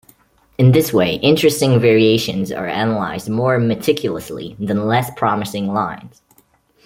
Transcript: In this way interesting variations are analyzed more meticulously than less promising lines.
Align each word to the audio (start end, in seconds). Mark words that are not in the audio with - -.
In 0.57 0.71
this 0.71 0.91
way 0.91 1.17
interesting 1.17 1.79
variations 1.79 2.51
are 2.51 2.65
analyzed 2.65 3.29
more 3.29 3.59
meticulously 3.59 4.55
than 4.59 4.87
less 4.87 5.11
promising 5.15 5.67
lines. 5.73 6.23